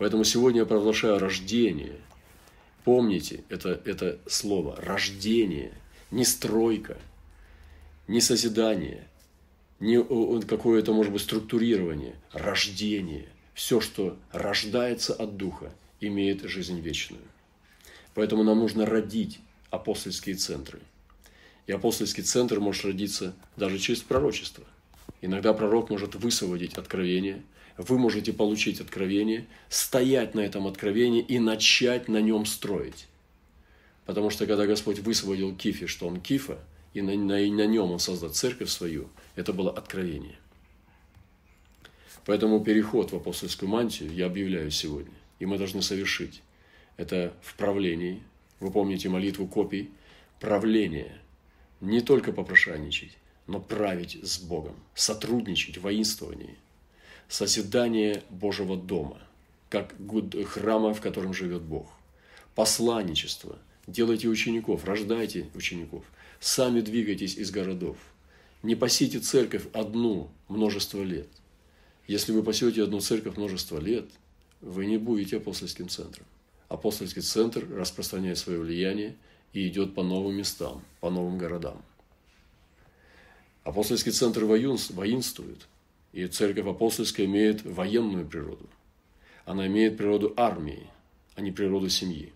[0.00, 1.92] Поэтому сегодня я провозглашаю рождение.
[2.84, 5.74] Помните это, это слово– рождение,
[6.10, 6.96] не стройка,
[8.08, 9.06] не созидание,
[9.78, 10.02] не
[10.40, 13.28] какое-то, может быть, структурирование, рождение.
[13.52, 15.70] Все, что рождается от Духа,
[16.00, 17.22] имеет жизнь вечную.
[18.14, 19.38] Поэтому нам нужно родить
[19.68, 20.80] апостольские центры.
[21.66, 24.64] И апостольский центр может родиться даже через пророчество.
[25.20, 27.42] Иногда пророк может высвободить откровение–
[27.80, 33.06] вы можете получить откровение, стоять на этом откровении и начать на нем строить.
[34.04, 36.58] Потому что когда Господь высвободил Кифе, что он Кифа,
[36.92, 40.36] и на, на, на нем он создал церковь свою, это было откровение.
[42.26, 46.42] Поэтому переход в апостольскую мантию я объявляю сегодня, и мы должны совершить.
[46.98, 48.22] Это в правлении.
[48.58, 49.90] Вы помните молитву копий?
[50.38, 51.18] Правление.
[51.80, 53.16] Не только попрошайничать,
[53.46, 56.56] но править с Богом, сотрудничать в воинствовании–
[57.30, 59.18] созидание Божьего дома,
[59.68, 59.94] как
[60.48, 61.88] храма, в котором живет Бог.
[62.56, 63.56] Посланничество.
[63.86, 66.04] Делайте учеников, рождайте учеников.
[66.40, 67.96] Сами двигайтесь из городов.
[68.62, 71.28] Не пасите церковь одну множество лет.
[72.08, 74.06] Если вы пасете одну церковь множество лет,
[74.60, 76.26] вы не будете апостольским центром.
[76.68, 79.16] Апостольский центр распространяет свое влияние
[79.52, 81.80] и идет по новым местам, по новым городам.
[83.62, 85.68] Апостольский центр воинствует,
[86.12, 88.68] и церковь апостольская имеет военную природу.
[89.44, 90.86] Она имеет природу армии,
[91.34, 92.32] а не природу семьи.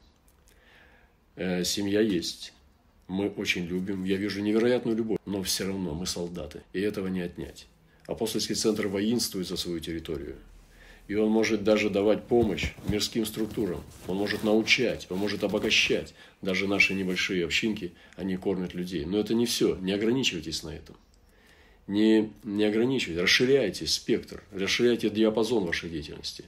[1.37, 2.53] Э, семья есть.
[3.09, 4.05] Мы очень любим.
[4.05, 7.66] Я вижу невероятную любовь, но все равно мы солдаты, и этого не отнять.
[8.07, 10.37] Апостольский центр воинствует за свою территорию.
[11.07, 13.83] И он может даже давать помощь мирским структурам.
[14.07, 16.14] Он может научать, он может обогащать.
[16.41, 19.05] Даже наши небольшие общинки, они кормят людей.
[19.05, 19.77] Но это не все.
[19.77, 20.97] Не ограничивайтесь на этом
[21.87, 26.45] не, не ограничивайте, расширяйте спектр, расширяйте диапазон вашей деятельности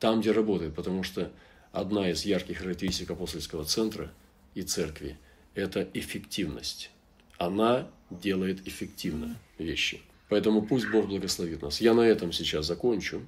[0.00, 1.30] там, где работает, потому что
[1.70, 4.10] одна из ярких характеристик апостольского центра
[4.54, 5.16] и церкви–
[5.54, 6.90] это эффективность.
[7.38, 10.00] Она делает эффективно вещи.
[10.28, 11.80] Поэтому пусть Бог благословит нас.
[11.80, 13.22] Я на этом сейчас закончу.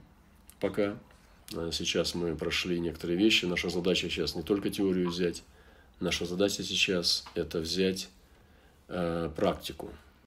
[0.60, 0.98] Пока.
[1.54, 3.44] А сейчас мы прошли некоторые вещи.
[3.44, 5.42] Наша задача сейчас не только теорию взять.
[6.00, 8.08] Наша задача сейчас– это взять
[8.88, 9.90] э, практику–